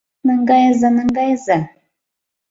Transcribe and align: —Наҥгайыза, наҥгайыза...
—Наҥгайыза, 0.27 0.89
наҥгайыза... 0.97 1.57